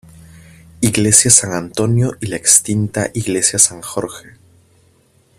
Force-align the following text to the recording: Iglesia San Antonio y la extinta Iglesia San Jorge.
Iglesia 0.81 1.29
San 1.29 1.53
Antonio 1.53 2.17
y 2.21 2.25
la 2.25 2.35
extinta 2.35 3.11
Iglesia 3.13 3.59
San 3.59 3.83
Jorge. 3.83 4.33